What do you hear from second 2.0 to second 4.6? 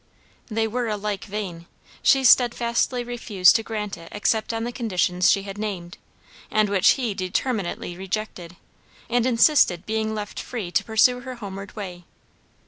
she steadfastly refused to grant it except